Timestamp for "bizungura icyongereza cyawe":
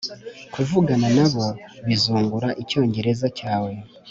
1.87-3.71